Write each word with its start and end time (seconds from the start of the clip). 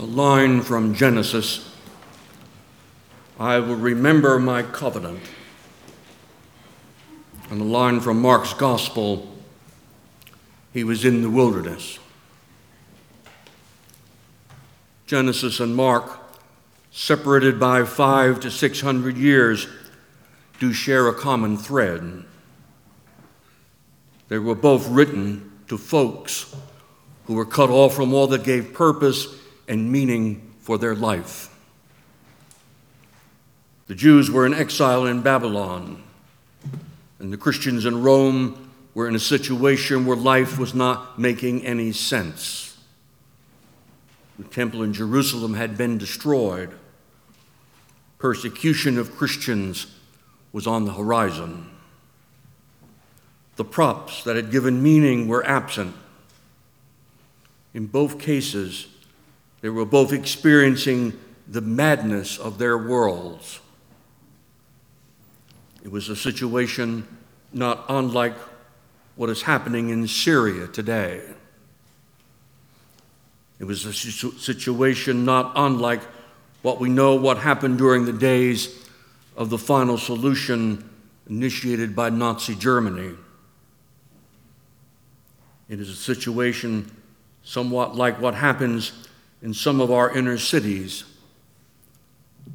a 0.00 0.04
line 0.04 0.62
from 0.62 0.94
Genesis 0.94 1.68
I 3.38 3.58
will 3.58 3.76
remember 3.76 4.38
my 4.38 4.62
covenant. 4.62 5.20
And 7.50 7.60
a 7.60 7.64
line 7.64 8.00
from 8.00 8.22
Mark's 8.22 8.54
Gospel 8.54 9.30
he 10.72 10.84
was 10.84 11.04
in 11.04 11.20
the 11.20 11.28
wilderness. 11.28 11.98
Genesis 15.06 15.60
and 15.60 15.76
Mark, 15.76 16.18
separated 16.90 17.60
by 17.60 17.84
five 17.84 18.40
to 18.40 18.50
six 18.50 18.80
hundred 18.80 19.18
years, 19.18 19.68
do 20.60 20.72
share 20.72 21.08
a 21.08 21.14
common 21.14 21.58
thread. 21.58 22.24
They 24.28 24.38
were 24.38 24.54
both 24.54 24.88
written 24.88 25.50
to 25.68 25.76
folks 25.76 26.56
who 27.26 27.34
were 27.34 27.44
cut 27.44 27.68
off 27.68 27.94
from 27.94 28.14
all 28.14 28.28
that 28.28 28.44
gave 28.44 28.72
purpose 28.72 29.39
and 29.70 29.90
meaning 29.90 30.52
for 30.58 30.78
their 30.78 30.96
life. 30.96 31.56
The 33.86 33.94
Jews 33.94 34.28
were 34.28 34.44
in 34.44 34.52
exile 34.52 35.06
in 35.06 35.22
Babylon, 35.22 36.02
and 37.20 37.32
the 37.32 37.36
Christians 37.36 37.86
in 37.86 38.02
Rome 38.02 38.70
were 38.94 39.06
in 39.06 39.14
a 39.14 39.20
situation 39.20 40.06
where 40.06 40.16
life 40.16 40.58
was 40.58 40.74
not 40.74 41.20
making 41.20 41.64
any 41.64 41.92
sense. 41.92 42.76
The 44.38 44.44
temple 44.44 44.82
in 44.82 44.92
Jerusalem 44.92 45.54
had 45.54 45.78
been 45.78 45.98
destroyed. 45.98 46.74
Persecution 48.18 48.98
of 48.98 49.16
Christians 49.16 49.86
was 50.52 50.66
on 50.66 50.84
the 50.84 50.94
horizon. 50.94 51.70
The 53.54 53.64
props 53.64 54.24
that 54.24 54.34
had 54.34 54.50
given 54.50 54.82
meaning 54.82 55.28
were 55.28 55.46
absent. 55.46 55.94
In 57.72 57.86
both 57.86 58.18
cases, 58.18 58.88
they 59.60 59.68
were 59.68 59.84
both 59.84 60.12
experiencing 60.12 61.18
the 61.46 61.60
madness 61.60 62.38
of 62.38 62.58
their 62.58 62.78
worlds. 62.78 63.60
It 65.82 65.90
was 65.90 66.08
a 66.08 66.16
situation 66.16 67.06
not 67.52 67.84
unlike 67.88 68.34
what 69.16 69.30
is 69.30 69.42
happening 69.42 69.90
in 69.90 70.06
Syria 70.06 70.66
today. 70.66 71.22
It 73.58 73.64
was 73.64 73.84
a 73.84 73.92
situation 73.92 75.24
not 75.24 75.52
unlike 75.56 76.00
what 76.62 76.80
we 76.80 76.88
know 76.88 77.14
what 77.14 77.38
happened 77.38 77.78
during 77.78 78.04
the 78.04 78.12
days 78.12 78.86
of 79.36 79.50
the 79.50 79.58
final 79.58 79.98
solution 79.98 80.88
initiated 81.28 81.94
by 81.94 82.10
Nazi 82.10 82.54
Germany. 82.54 83.14
It 85.68 85.80
is 85.80 85.88
a 85.90 85.94
situation 85.94 86.90
somewhat 87.42 87.94
like 87.94 88.20
what 88.20 88.34
happens 88.34 88.92
in 89.42 89.54
some 89.54 89.80
of 89.80 89.90
our 89.90 90.16
inner 90.16 90.38
cities, 90.38 91.04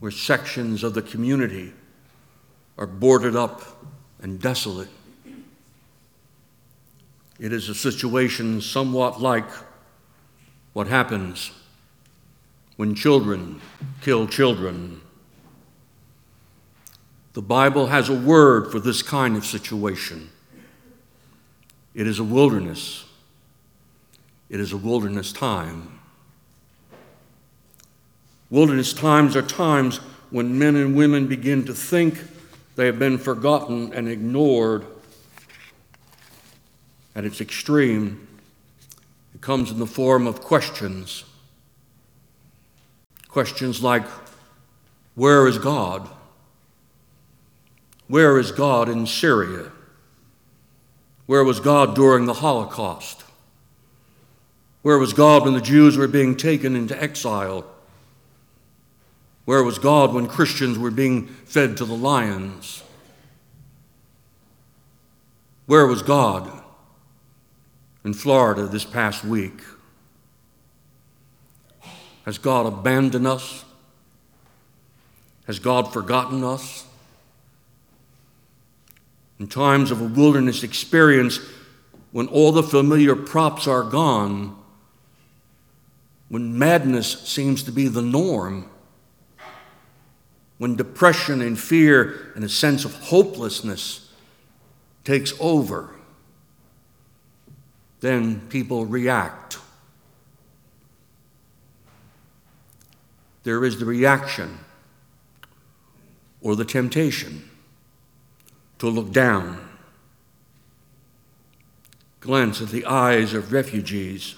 where 0.00 0.10
sections 0.10 0.84
of 0.84 0.94
the 0.94 1.02
community 1.02 1.72
are 2.76 2.86
boarded 2.86 3.36
up 3.36 3.62
and 4.20 4.40
desolate. 4.40 4.88
It 7.38 7.52
is 7.52 7.68
a 7.68 7.74
situation 7.74 8.60
somewhat 8.60 9.20
like 9.20 9.48
what 10.72 10.86
happens 10.86 11.52
when 12.76 12.94
children 12.94 13.60
kill 14.02 14.26
children. 14.26 15.00
The 17.32 17.42
Bible 17.42 17.86
has 17.86 18.08
a 18.08 18.14
word 18.14 18.70
for 18.70 18.78
this 18.78 19.02
kind 19.02 19.36
of 19.36 19.44
situation. 19.44 20.30
It 21.94 22.06
is 22.06 22.18
a 22.18 22.24
wilderness. 22.24 23.04
It 24.48 24.60
is 24.60 24.72
a 24.72 24.76
wilderness 24.76 25.32
time. 25.32 26.00
Wilderness 28.54 28.92
times 28.92 29.34
are 29.34 29.42
times 29.42 29.96
when 30.30 30.56
men 30.56 30.76
and 30.76 30.94
women 30.94 31.26
begin 31.26 31.64
to 31.64 31.74
think 31.74 32.22
they 32.76 32.86
have 32.86 33.00
been 33.00 33.18
forgotten 33.18 33.92
and 33.92 34.08
ignored. 34.08 34.86
At 37.16 37.24
its 37.24 37.40
extreme, 37.40 38.28
it 39.34 39.40
comes 39.40 39.72
in 39.72 39.80
the 39.80 39.88
form 39.88 40.28
of 40.28 40.40
questions. 40.40 41.24
Questions 43.26 43.82
like, 43.82 44.06
Where 45.16 45.48
is 45.48 45.58
God? 45.58 46.08
Where 48.06 48.38
is 48.38 48.52
God 48.52 48.88
in 48.88 49.08
Syria? 49.08 49.72
Where 51.26 51.42
was 51.42 51.58
God 51.58 51.96
during 51.96 52.26
the 52.26 52.34
Holocaust? 52.34 53.24
Where 54.82 54.98
was 54.98 55.12
God 55.12 55.42
when 55.42 55.54
the 55.54 55.60
Jews 55.60 55.96
were 55.96 56.06
being 56.06 56.36
taken 56.36 56.76
into 56.76 57.02
exile? 57.02 57.73
Where 59.44 59.62
was 59.62 59.78
God 59.78 60.14
when 60.14 60.26
Christians 60.26 60.78
were 60.78 60.90
being 60.90 61.26
fed 61.26 61.76
to 61.76 61.84
the 61.84 61.94
lions? 61.94 62.82
Where 65.66 65.86
was 65.86 66.02
God 66.02 66.50
in 68.04 68.14
Florida 68.14 68.66
this 68.66 68.84
past 68.84 69.24
week? 69.24 69.60
Has 72.24 72.38
God 72.38 72.66
abandoned 72.66 73.26
us? 73.26 73.64
Has 75.46 75.58
God 75.58 75.92
forgotten 75.92 76.42
us? 76.42 76.86
In 79.38 79.46
times 79.46 79.90
of 79.90 80.00
a 80.00 80.04
wilderness 80.04 80.62
experience, 80.62 81.38
when 82.12 82.28
all 82.28 82.52
the 82.52 82.62
familiar 82.62 83.14
props 83.16 83.66
are 83.66 83.82
gone, 83.82 84.56
when 86.28 86.58
madness 86.58 87.20
seems 87.22 87.62
to 87.64 87.72
be 87.72 87.88
the 87.88 88.00
norm, 88.00 88.70
when 90.58 90.76
depression 90.76 91.40
and 91.40 91.58
fear 91.58 92.32
and 92.34 92.44
a 92.44 92.48
sense 92.48 92.84
of 92.84 92.94
hopelessness 92.94 94.10
takes 95.02 95.32
over, 95.40 95.90
then 98.00 98.40
people 98.48 98.86
react. 98.86 99.58
There 103.42 103.64
is 103.64 103.78
the 103.78 103.84
reaction 103.84 104.58
or 106.40 106.56
the 106.56 106.64
temptation 106.64 107.48
to 108.78 108.88
look 108.88 109.12
down, 109.12 109.66
glance 112.20 112.60
at 112.60 112.68
the 112.68 112.84
eyes 112.86 113.34
of 113.34 113.52
refugees, 113.52 114.34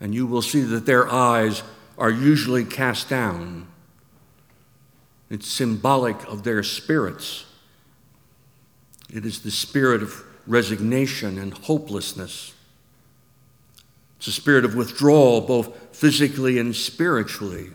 and 0.00 0.14
you 0.14 0.26
will 0.26 0.42
see 0.42 0.62
that 0.62 0.86
their 0.86 1.10
eyes 1.10 1.62
are 1.98 2.10
usually 2.10 2.64
cast 2.64 3.08
down. 3.08 3.66
It's 5.32 5.48
symbolic 5.48 6.22
of 6.28 6.42
their 6.42 6.62
spirits. 6.62 7.46
It 9.10 9.24
is 9.24 9.40
the 9.40 9.50
spirit 9.50 10.02
of 10.02 10.22
resignation 10.46 11.38
and 11.38 11.54
hopelessness. 11.54 12.52
It's 14.18 14.26
a 14.26 14.32
spirit 14.32 14.66
of 14.66 14.74
withdrawal, 14.74 15.40
both 15.40 15.96
physically 15.96 16.58
and 16.58 16.76
spiritually. 16.76 17.68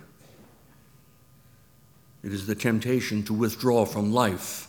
It 2.23 2.31
is 2.31 2.45
the 2.45 2.53
temptation 2.53 3.23
to 3.23 3.33
withdraw 3.33 3.85
from 3.85 4.13
life. 4.13 4.67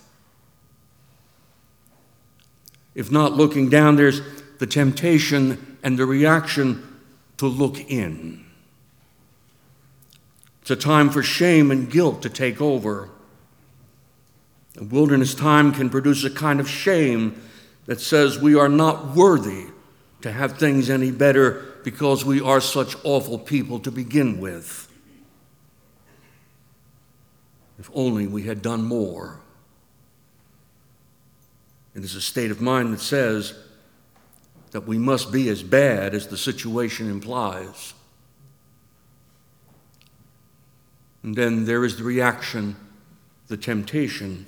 If 2.94 3.12
not 3.12 3.34
looking 3.34 3.68
down, 3.68 3.96
there's 3.96 4.22
the 4.60 4.66
temptation 4.66 5.76
and 5.82 5.98
the 5.98 6.06
reaction 6.06 7.00
to 7.36 7.48
look 7.48 7.78
in. 7.90 8.47
It's 10.68 10.84
a 10.84 10.86
time 10.86 11.08
for 11.08 11.22
shame 11.22 11.70
and 11.70 11.90
guilt 11.90 12.20
to 12.20 12.28
take 12.28 12.60
over. 12.60 13.08
A 14.76 14.84
wilderness 14.84 15.34
time 15.34 15.72
can 15.72 15.88
produce 15.88 16.24
a 16.24 16.30
kind 16.30 16.60
of 16.60 16.68
shame 16.68 17.40
that 17.86 18.02
says 18.02 18.38
we 18.38 18.54
are 18.54 18.68
not 18.68 19.16
worthy 19.16 19.64
to 20.20 20.30
have 20.30 20.58
things 20.58 20.90
any 20.90 21.10
better 21.10 21.64
because 21.84 22.22
we 22.22 22.42
are 22.42 22.60
such 22.60 22.94
awful 23.02 23.38
people 23.38 23.80
to 23.80 23.90
begin 23.90 24.42
with. 24.42 24.92
If 27.78 27.88
only 27.94 28.26
we 28.26 28.42
had 28.42 28.60
done 28.60 28.84
more. 28.84 29.40
It 31.94 32.04
is 32.04 32.14
a 32.14 32.20
state 32.20 32.50
of 32.50 32.60
mind 32.60 32.92
that 32.92 33.00
says 33.00 33.54
that 34.72 34.86
we 34.86 34.98
must 34.98 35.32
be 35.32 35.48
as 35.48 35.62
bad 35.62 36.14
as 36.14 36.26
the 36.26 36.36
situation 36.36 37.10
implies. 37.10 37.94
And 41.28 41.36
then 41.36 41.66
there 41.66 41.84
is 41.84 41.98
the 41.98 42.04
reaction, 42.04 42.74
the 43.48 43.58
temptation 43.58 44.46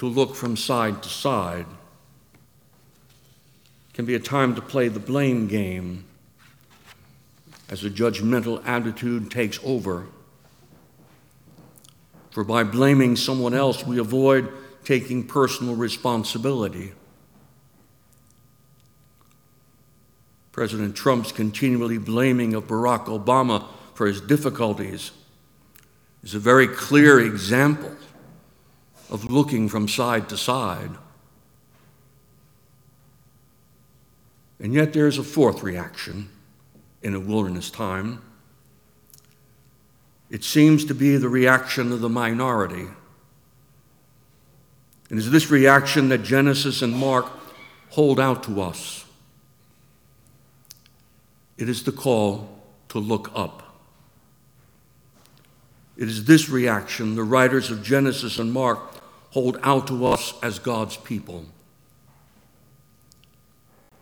to 0.00 0.06
look 0.06 0.34
from 0.34 0.56
side 0.56 1.04
to 1.04 1.08
side. 1.08 1.66
It 3.90 3.94
can 3.94 4.06
be 4.06 4.16
a 4.16 4.18
time 4.18 4.56
to 4.56 4.60
play 4.60 4.88
the 4.88 4.98
blame 4.98 5.46
game 5.46 6.02
as 7.70 7.84
a 7.84 7.90
judgmental 7.90 8.60
attitude 8.66 9.30
takes 9.30 9.60
over. 9.62 10.08
For 12.32 12.42
by 12.42 12.64
blaming 12.64 13.14
someone 13.14 13.54
else, 13.54 13.86
we 13.86 14.00
avoid 14.00 14.52
taking 14.82 15.28
personal 15.28 15.76
responsibility. 15.76 16.90
President 20.50 20.96
Trump's 20.96 21.30
continually 21.30 21.98
blaming 21.98 22.54
of 22.54 22.66
Barack 22.66 23.04
Obama 23.04 23.64
for 23.98 24.06
his 24.06 24.20
difficulties 24.20 25.10
is 26.22 26.32
a 26.32 26.38
very 26.38 26.68
clear 26.68 27.18
example 27.18 27.96
of 29.10 29.28
looking 29.28 29.68
from 29.68 29.88
side 29.88 30.28
to 30.28 30.36
side. 30.36 30.92
And 34.60 34.72
yet 34.72 34.92
there's 34.92 35.18
a 35.18 35.24
fourth 35.24 35.64
reaction 35.64 36.28
in 37.02 37.16
a 37.16 37.18
wilderness 37.18 37.72
time. 37.72 38.22
It 40.30 40.44
seems 40.44 40.84
to 40.84 40.94
be 40.94 41.16
the 41.16 41.28
reaction 41.28 41.90
of 41.90 42.00
the 42.00 42.08
minority. 42.08 42.86
And 45.10 45.18
it's 45.18 45.28
this 45.28 45.50
reaction 45.50 46.08
that 46.10 46.22
Genesis 46.22 46.82
and 46.82 46.94
Mark 46.94 47.26
hold 47.90 48.20
out 48.20 48.44
to 48.44 48.60
us. 48.60 49.04
It 51.56 51.68
is 51.68 51.82
the 51.82 51.90
call 51.90 52.62
to 52.90 53.00
look 53.00 53.32
up. 53.34 53.64
It 55.98 56.08
is 56.08 56.24
this 56.24 56.48
reaction 56.48 57.16
the 57.16 57.24
writers 57.24 57.72
of 57.72 57.82
Genesis 57.82 58.38
and 58.38 58.52
Mark 58.52 58.78
hold 59.30 59.58
out 59.64 59.88
to 59.88 60.06
us 60.06 60.32
as 60.42 60.60
God's 60.60 60.96
people. 60.96 61.44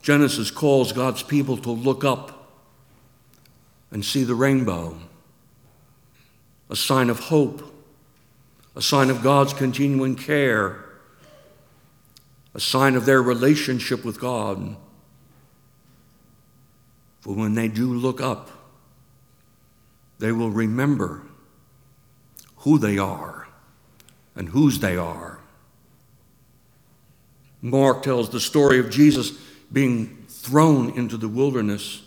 Genesis 0.02 0.50
calls 0.50 0.93
God's 0.93 1.22
people 1.22 1.56
to 1.56 1.70
look 1.70 2.04
up 2.04 2.52
and 3.90 4.04
see 4.04 4.25
the 4.25 4.34
rainbow, 4.34 4.98
a 6.69 6.76
sign 6.76 7.08
of 7.08 7.19
hope, 7.19 7.75
a 8.76 8.82
sign 8.82 9.08
of 9.08 9.22
God's 9.22 9.54
continuing 9.54 10.16
care, 10.16 10.84
a 12.54 12.60
sign 12.60 12.94
of 12.94 13.06
their 13.06 13.22
relationship 13.22 14.04
with 14.04 14.20
God. 14.20 14.76
For 17.22 17.34
when 17.34 17.54
they 17.54 17.69
do 17.69 17.93
look 17.93 18.20
up, 18.20 18.50
they 20.19 20.31
will 20.31 20.50
remember 20.50 21.22
who 22.66 22.78
they 22.78 22.98
are 22.98 23.46
and 24.34 24.48
whose 24.48 24.80
they 24.80 24.96
are. 24.96 25.38
Mark 27.62 28.02
tells 28.02 28.28
the 28.28 28.40
story 28.40 28.80
of 28.80 28.90
Jesus 28.90 29.30
being 29.72 30.24
thrown 30.28 30.90
into 30.98 31.16
the 31.16 31.28
wilderness. 31.28 32.02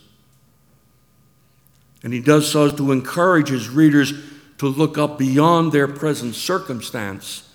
And 2.04 2.12
he 2.12 2.20
does 2.20 2.52
so 2.52 2.70
to 2.70 2.92
encourage 2.92 3.48
his 3.48 3.70
readers 3.70 4.12
to 4.58 4.68
look 4.68 4.98
up 4.98 5.18
beyond 5.18 5.72
their 5.72 5.88
present 5.88 6.36
circumstance 6.36 7.48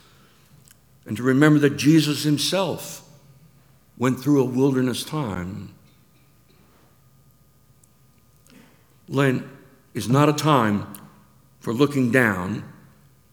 and 1.05 1.15
to 1.19 1.23
remember 1.23 1.59
that 1.59 1.77
Jesus 1.77 2.23
himself 2.23 3.07
went 3.99 4.19
through 4.19 4.41
a 4.41 4.47
wilderness 4.47 5.05
time. 5.05 5.75
Lent 9.11 9.45
is 9.93 10.09
not 10.09 10.31
a 10.31 10.33
time 10.33 10.87
for 11.61 11.75
looking 11.75 12.11
down 12.11 12.65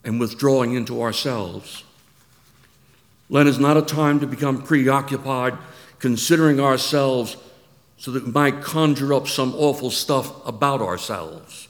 and 0.04 0.20
withdrawing 0.20 0.74
into 0.74 1.02
ourselves. 1.02 1.84
Lent 3.30 3.48
is 3.48 3.60
not 3.60 3.78
a 3.78 3.82
time 3.82 4.20
to 4.20 4.28
become 4.28 4.62
preoccupied 4.62 5.58
considering 6.00 6.60
ourselves 6.60 7.38
so 7.98 8.12
that 8.12 8.26
we 8.26 8.32
might 8.32 8.62
conjure 8.62 9.14
up 9.14 9.28
some 9.28 9.54
awful 9.56 9.92
stuff 9.92 10.46
about 10.46 10.82
ourselves. 10.82 11.68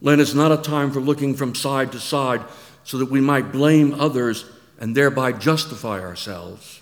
Lent 0.00 0.20
is 0.20 0.34
not 0.34 0.52
a 0.52 0.58
time 0.58 0.92
for 0.92 1.00
looking 1.00 1.34
from 1.34 1.54
side 1.54 1.90
to 1.92 1.98
side 1.98 2.44
so 2.84 2.98
that 2.98 3.10
we 3.10 3.20
might 3.20 3.50
blame 3.50 3.94
others 3.98 4.44
and 4.78 4.94
thereby 4.94 5.32
justify 5.32 6.00
ourselves. 6.00 6.80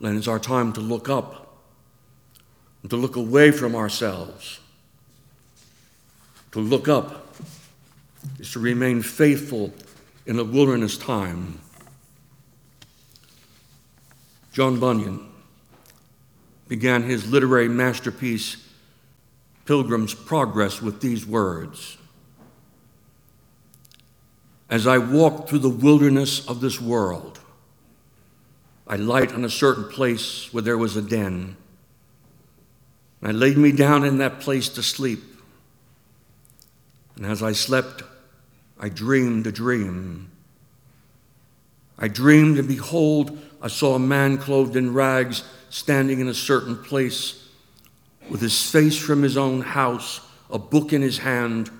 Lent 0.00 0.18
is 0.18 0.28
our 0.28 0.38
time 0.38 0.72
to 0.74 0.80
look 0.80 1.08
up 1.08 1.56
and 2.82 2.90
to 2.90 2.96
look 2.96 3.16
away 3.16 3.50
from 3.50 3.74
ourselves. 3.74 4.60
To 6.52 6.60
look 6.60 6.88
up 6.88 7.27
is 8.38 8.52
to 8.52 8.60
remain 8.60 9.02
faithful 9.02 9.72
in 10.26 10.38
a 10.38 10.44
wilderness 10.44 10.96
time. 10.96 11.60
John 14.52 14.78
Bunyan 14.78 15.26
began 16.68 17.02
his 17.02 17.30
literary 17.30 17.68
masterpiece, 17.68 18.56
Pilgrim's 19.64 20.14
Progress, 20.14 20.82
with 20.82 21.00
these 21.00 21.26
words 21.26 21.96
As 24.68 24.86
I 24.86 24.98
walk 24.98 25.48
through 25.48 25.60
the 25.60 25.68
wilderness 25.68 26.46
of 26.46 26.60
this 26.60 26.80
world, 26.80 27.40
I 28.86 28.96
light 28.96 29.32
on 29.32 29.44
a 29.44 29.50
certain 29.50 29.88
place 29.88 30.52
where 30.52 30.62
there 30.62 30.78
was 30.78 30.96
a 30.96 31.02
den. 31.02 31.56
I 33.22 33.32
laid 33.32 33.58
me 33.58 33.72
down 33.72 34.04
in 34.04 34.18
that 34.18 34.40
place 34.40 34.68
to 34.70 34.82
sleep. 34.82 35.22
And 37.16 37.26
as 37.26 37.42
I 37.42 37.52
slept, 37.52 38.02
I 38.80 38.88
dreamed 38.88 39.46
a 39.46 39.52
dream. 39.52 40.30
I 41.98 42.08
dreamed, 42.08 42.58
and 42.58 42.68
behold, 42.68 43.36
I 43.60 43.68
saw 43.68 43.94
a 43.94 43.98
man 43.98 44.38
clothed 44.38 44.76
in 44.76 44.94
rags 44.94 45.42
standing 45.68 46.20
in 46.20 46.28
a 46.28 46.34
certain 46.34 46.76
place 46.76 47.48
with 48.30 48.40
his 48.40 48.70
face 48.70 48.96
from 48.96 49.22
his 49.22 49.36
own 49.36 49.62
house, 49.62 50.20
a 50.50 50.58
book 50.58 50.92
in 50.92 51.02
his 51.02 51.18
hand, 51.18 51.70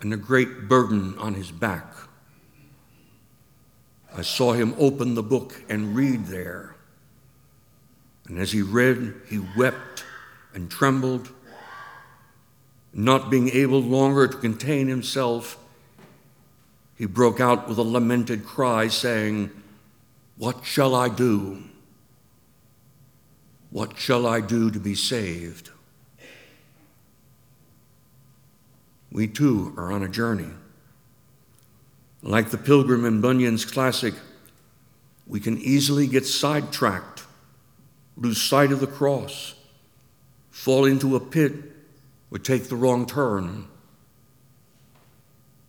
and 0.00 0.12
a 0.12 0.16
great 0.16 0.68
burden 0.68 1.18
on 1.18 1.34
his 1.34 1.50
back. 1.50 1.86
I 4.14 4.22
saw 4.22 4.52
him 4.52 4.74
open 4.78 5.14
the 5.14 5.22
book 5.22 5.62
and 5.68 5.96
read 5.96 6.26
there. 6.26 6.76
And 8.28 8.38
as 8.38 8.52
he 8.52 8.62
read, 8.62 9.14
he 9.28 9.40
wept 9.56 10.04
and 10.54 10.70
trembled. 10.70 11.30
Not 12.92 13.30
being 13.30 13.48
able 13.48 13.80
longer 13.80 14.28
to 14.28 14.36
contain 14.36 14.86
himself, 14.86 15.58
he 17.02 17.06
broke 17.06 17.40
out 17.40 17.68
with 17.68 17.78
a 17.78 17.82
lamented 17.82 18.46
cry, 18.46 18.86
saying, 18.86 19.50
what 20.36 20.64
shall 20.64 20.94
I 20.94 21.08
do? 21.08 21.64
What 23.70 23.98
shall 23.98 24.24
I 24.24 24.40
do 24.40 24.70
to 24.70 24.78
be 24.78 24.94
saved? 24.94 25.70
We 29.10 29.26
too 29.26 29.74
are 29.76 29.90
on 29.90 30.04
a 30.04 30.08
journey. 30.08 30.50
Like 32.22 32.50
the 32.50 32.56
pilgrim 32.56 33.04
in 33.04 33.20
Bunyan's 33.20 33.64
classic, 33.64 34.14
we 35.26 35.40
can 35.40 35.58
easily 35.58 36.06
get 36.06 36.24
sidetracked, 36.24 37.24
lose 38.16 38.40
sight 38.40 38.70
of 38.70 38.78
the 38.78 38.86
cross, 38.86 39.54
fall 40.52 40.84
into 40.84 41.16
a 41.16 41.20
pit, 41.20 41.52
or 42.30 42.38
take 42.38 42.68
the 42.68 42.76
wrong 42.76 43.06
turn. 43.06 43.66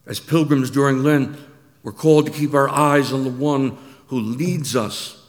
As 0.06 0.20
pilgrims 0.20 0.70
during 0.70 1.04
Lent, 1.04 1.38
we're 1.82 1.92
called 1.92 2.26
to 2.26 2.32
keep 2.32 2.54
our 2.54 2.70
eyes 2.70 3.12
on 3.12 3.24
the 3.24 3.30
one 3.30 3.78
who 4.08 4.20
leads 4.20 4.76
us 4.76 5.22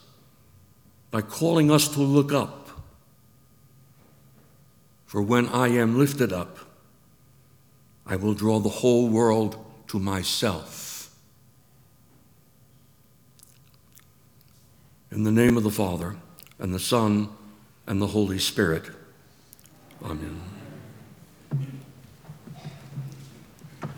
by 1.11 1.21
calling 1.21 1.71
us 1.71 1.88
to 1.88 2.00
look 2.00 2.33
up. 2.33 2.71
For 5.07 5.23
when 5.23 5.49
I 5.49 5.69
am 5.69 5.99
lifted 5.99 6.33
up, 6.33 6.59
I 8.07 8.16
will 8.16 8.35
draw 8.35 8.59
the 8.59 8.69
whole 8.69 9.09
world 9.09 9.64
to 9.88 9.99
myself. 9.99 11.14
In 15.11 15.23
the 15.23 15.31
name 15.31 15.57
of 15.57 15.62
the 15.62 15.71
Father, 15.71 16.16
and 16.59 16.75
the 16.75 16.81
Son, 16.81 17.28
and 17.87 18.02
the 18.02 18.09
Holy 18.09 18.38
Spirit. 18.38 18.85
Amen. 20.02 20.54